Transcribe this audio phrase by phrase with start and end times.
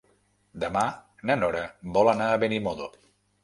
[0.63, 0.83] Demà
[1.31, 1.63] na Nora
[2.01, 2.93] vol anar a Benimodo.